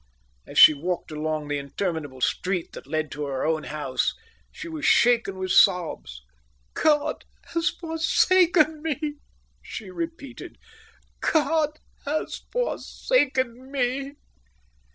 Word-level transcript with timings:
As 0.47 0.57
she 0.57 0.73
walked 0.73 1.11
along 1.11 1.47
the 1.47 1.59
interminable 1.59 2.21
street 2.21 2.71
that 2.73 2.87
led 2.87 3.11
to 3.11 3.25
her 3.25 3.45
own 3.45 3.65
house, 3.65 4.15
she 4.51 4.67
was 4.67 4.83
shaken 4.83 5.37
with 5.37 5.51
sobs. 5.51 6.23
"God 6.73 7.23
has 7.53 7.69
forsaken 7.69 8.81
me," 8.81 9.17
she 9.61 9.91
repeated. 9.91 10.57
"God 11.21 11.77
has 12.07 12.41
foresaken 12.51 13.69
me." 13.69 14.13